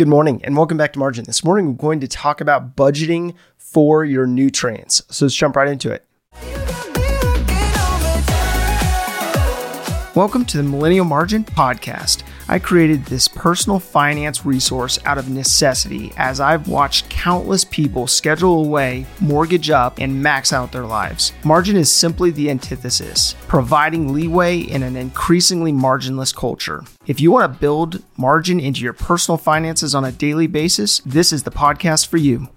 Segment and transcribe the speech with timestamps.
[0.00, 1.26] Good morning and welcome back to Margin.
[1.26, 5.02] This morning we're going to talk about budgeting for your nutrients.
[5.10, 6.06] So let's jump right into it.
[10.14, 12.22] Welcome to the Millennial Margin Podcast.
[12.50, 18.64] I created this personal finance resource out of necessity as I've watched countless people schedule
[18.64, 21.32] away, mortgage up, and max out their lives.
[21.44, 26.82] Margin is simply the antithesis, providing leeway in an increasingly marginless culture.
[27.06, 31.32] If you want to build margin into your personal finances on a daily basis, this
[31.32, 32.48] is the podcast for you.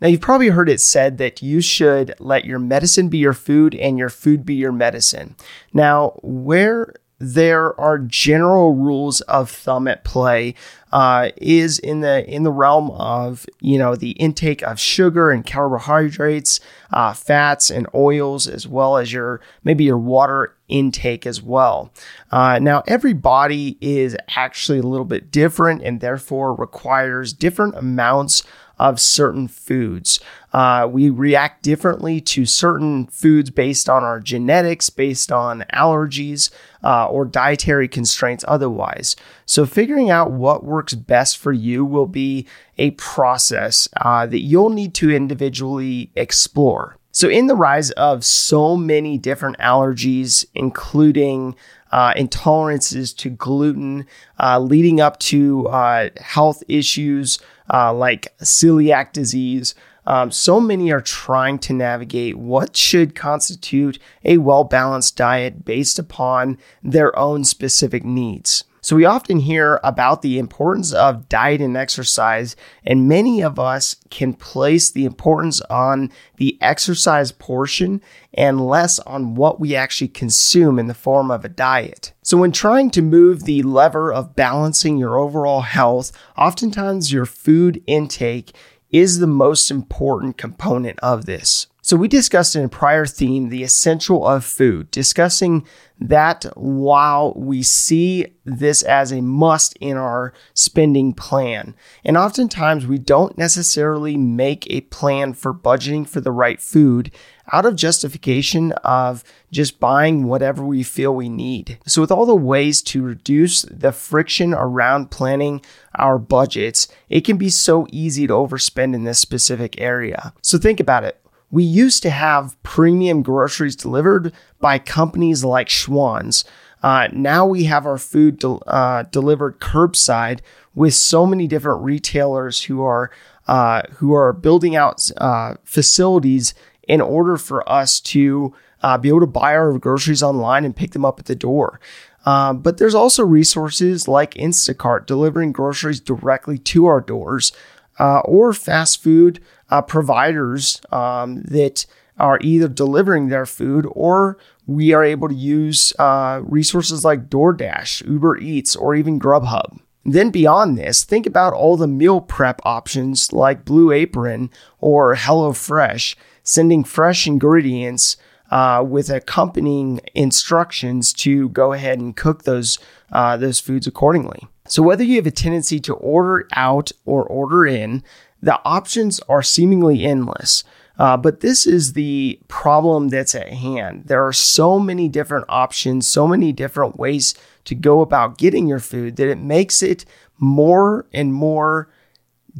[0.00, 3.74] Now, you've probably heard it said that you should let your medicine be your food
[3.74, 5.36] and your food be your medicine.
[5.74, 6.94] Now, where
[7.24, 10.54] there are general rules of thumb at play
[10.94, 15.44] uh, is in the in the realm of you know the intake of sugar and
[15.44, 16.60] carbohydrates,
[16.92, 21.92] uh, fats and oils, as well as your maybe your water intake as well.
[22.30, 28.44] Uh, now, every body is actually a little bit different and therefore requires different amounts
[28.78, 30.20] of certain foods.
[30.52, 36.50] Uh, we react differently to certain foods based on our genetics, based on allergies,
[36.82, 39.16] uh, or dietary constraints otherwise.
[39.46, 42.46] So, figuring out what works best for you will be
[42.78, 46.96] a process uh, that you'll need to individually explore.
[47.12, 51.54] So, in the rise of so many different allergies, including
[51.92, 54.06] uh, intolerances to gluten,
[54.40, 57.38] uh, leading up to uh, health issues
[57.72, 59.74] uh, like celiac disease,
[60.06, 65.98] um, so many are trying to navigate what should constitute a well balanced diet based
[65.98, 68.64] upon their own specific needs.
[68.84, 72.54] So we often hear about the importance of diet and exercise,
[72.84, 78.02] and many of us can place the importance on the exercise portion
[78.34, 82.12] and less on what we actually consume in the form of a diet.
[82.20, 87.82] So when trying to move the lever of balancing your overall health, oftentimes your food
[87.86, 88.54] intake
[88.90, 91.68] is the most important component of this.
[91.84, 95.66] So, we discussed in a prior theme the essential of food, discussing
[96.00, 101.74] that while we see this as a must in our spending plan.
[102.02, 107.10] And oftentimes we don't necessarily make a plan for budgeting for the right food
[107.52, 109.22] out of justification of
[109.52, 111.78] just buying whatever we feel we need.
[111.86, 115.60] So, with all the ways to reduce the friction around planning
[115.96, 120.32] our budgets, it can be so easy to overspend in this specific area.
[120.40, 121.20] So, think about it.
[121.54, 126.44] We used to have premium groceries delivered by companies like Schwan's.
[126.82, 130.40] Uh, now we have our food uh, delivered curbside
[130.74, 133.08] with so many different retailers who are
[133.46, 136.54] uh, who are building out uh, facilities
[136.88, 140.90] in order for us to uh, be able to buy our groceries online and pick
[140.90, 141.78] them up at the door.
[142.26, 147.52] Uh, but there's also resources like Instacart delivering groceries directly to our doors
[147.96, 149.38] or fast food
[149.74, 151.84] uh, providers um, that
[152.16, 158.08] are either delivering their food or we are able to use uh, resources like DoorDash,
[158.08, 159.80] Uber Eats, or even Grubhub.
[160.04, 164.48] Then, beyond this, think about all the meal prep options like Blue Apron
[164.78, 166.14] or HelloFresh,
[166.44, 168.16] sending fresh ingredients
[168.52, 172.78] uh, with accompanying instructions to go ahead and cook those
[173.10, 174.46] uh, those foods accordingly.
[174.68, 178.04] So, whether you have a tendency to order out or order in,
[178.44, 180.64] the options are seemingly endless.
[180.98, 184.04] Uh, but this is the problem that's at hand.
[184.06, 187.34] There are so many different options, so many different ways
[187.64, 190.04] to go about getting your food that it makes it
[190.38, 191.88] more and more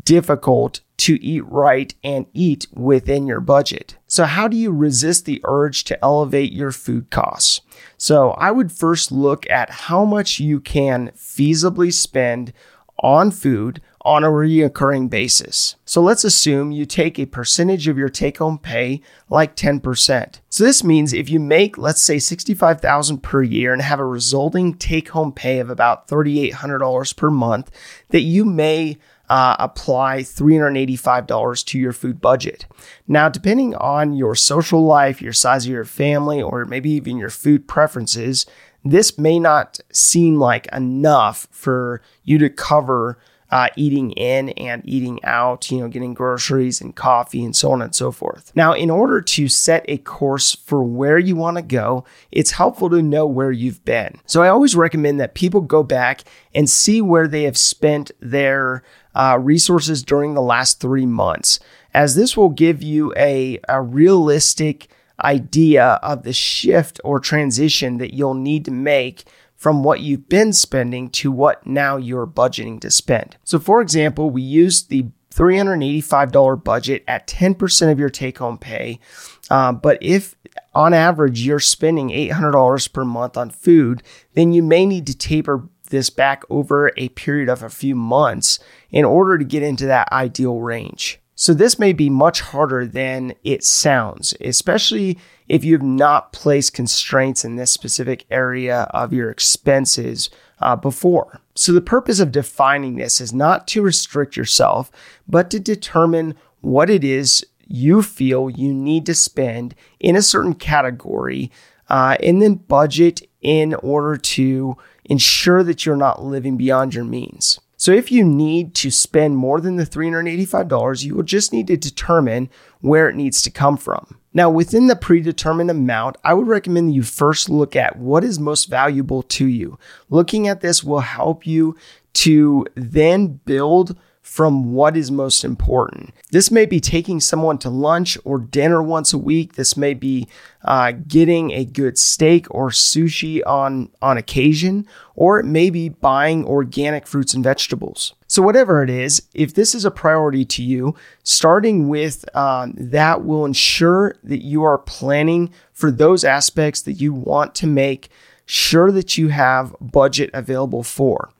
[0.04, 3.96] difficult to eat right and eat within your budget.
[4.08, 7.60] So, how do you resist the urge to elevate your food costs?
[7.96, 12.52] So, I would first look at how much you can feasibly spend
[12.98, 15.76] on food on a recurring basis.
[15.86, 19.00] So let's assume you take a percentage of your take home pay,
[19.30, 20.40] like 10%.
[20.50, 24.74] So this means if you make, let's say, 65,000 per year and have a resulting
[24.74, 27.70] take home pay of about $3,800 per month,
[28.10, 28.98] that you may
[29.30, 32.66] uh, apply $385 to your food budget.
[33.08, 37.30] Now, depending on your social life, your size of your family, or maybe even your
[37.30, 38.44] food preferences,
[38.84, 43.18] this may not seem like enough for you to cover
[43.54, 47.80] uh, eating in and eating out, you know, getting groceries and coffee and so on
[47.80, 48.50] and so forth.
[48.56, 52.90] Now, in order to set a course for where you want to go, it's helpful
[52.90, 54.18] to know where you've been.
[54.26, 56.22] So I always recommend that people go back
[56.52, 58.82] and see where they have spent their
[59.14, 61.60] uh, resources during the last three months,
[61.94, 64.88] as this will give you a, a realistic
[65.22, 69.22] idea of the shift or transition that you'll need to make
[69.64, 73.38] from what you've been spending to what now you're budgeting to spend.
[73.44, 79.00] So, for example, we use the $385 budget at 10% of your take home pay.
[79.48, 80.36] Uh, but if
[80.74, 84.02] on average you're spending $800 per month on food,
[84.34, 88.58] then you may need to taper this back over a period of a few months
[88.90, 91.22] in order to get into that ideal range.
[91.36, 96.74] So this may be much harder than it sounds, especially if you have not placed
[96.74, 101.40] constraints in this specific area of your expenses uh, before.
[101.54, 104.90] So the purpose of defining this is not to restrict yourself,
[105.26, 110.54] but to determine what it is you feel you need to spend in a certain
[110.54, 111.50] category,
[111.88, 117.60] uh, and then budget in order to ensure that you're not living beyond your means.
[117.84, 121.76] So if you need to spend more than the $385, you will just need to
[121.76, 122.48] determine
[122.80, 124.18] where it needs to come from.
[124.32, 128.40] Now, within the predetermined amount, I would recommend that you first look at what is
[128.40, 129.78] most valuable to you.
[130.08, 131.76] Looking at this will help you
[132.14, 136.10] to then build from what is most important.
[136.30, 139.52] This may be taking someone to lunch or dinner once a week.
[139.52, 140.26] This may be
[140.64, 146.46] uh, getting a good steak or sushi on, on occasion, or it may be buying
[146.46, 148.14] organic fruits and vegetables.
[148.26, 153.26] So, whatever it is, if this is a priority to you, starting with um, that
[153.26, 158.08] will ensure that you are planning for those aspects that you want to make
[158.46, 161.30] sure that you have budget available for.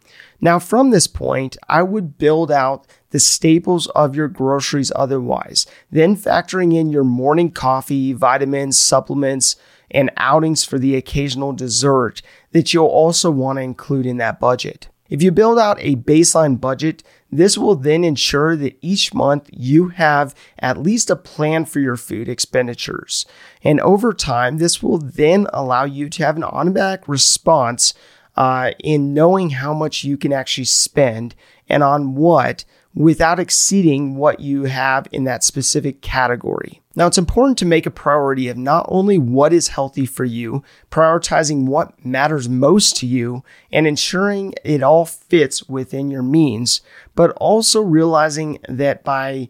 [0.40, 6.16] Now, from this point, I would build out the staples of your groceries otherwise, then
[6.16, 9.56] factoring in your morning coffee, vitamins, supplements,
[9.90, 12.22] and outings for the occasional dessert
[12.52, 14.88] that you'll also want to include in that budget.
[15.08, 19.88] If you build out a baseline budget, this will then ensure that each month you
[19.88, 23.26] have at least a plan for your food expenditures.
[23.62, 27.92] And over time, this will then allow you to have an automatic response
[28.36, 31.34] uh, in knowing how much you can actually spend
[31.68, 32.64] and on what
[32.94, 36.80] without exceeding what you have in that specific category.
[36.96, 40.62] Now, it's important to make a priority of not only what is healthy for you,
[40.92, 43.42] prioritizing what matters most to you,
[43.72, 46.82] and ensuring it all fits within your means,
[47.16, 49.48] but also realizing that by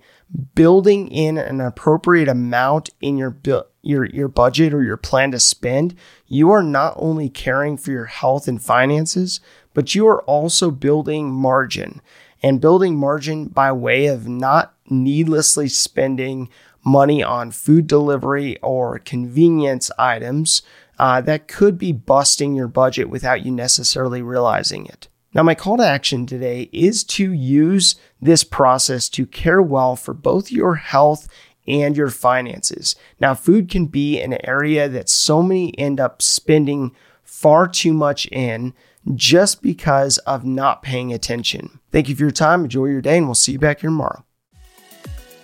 [0.54, 3.36] building in an appropriate amount in your
[3.82, 5.94] your your budget or your plan to spend,
[6.26, 9.40] you are not only caring for your health and finances,
[9.74, 12.00] but you are also building margin
[12.42, 16.48] and building margin by way of not needlessly spending
[16.84, 20.62] money on food delivery or convenience items
[20.98, 25.08] uh, that could be busting your budget without you necessarily realizing it.
[25.34, 30.14] Now, my call to action today is to use this process to care well for
[30.14, 31.28] both your health
[31.66, 32.94] and your finances.
[33.18, 36.94] Now, food can be an area that so many end up spending
[37.24, 38.74] far too much in
[39.14, 41.80] just because of not paying attention.
[41.90, 42.64] Thank you for your time.
[42.64, 44.24] Enjoy your day, and we'll see you back here tomorrow.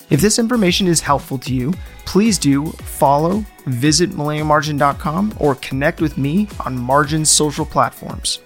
[0.09, 1.73] If this information is helpful to you,
[2.05, 8.41] please do follow, visit millennialmargin.com, or connect with me on Margin's social platforms.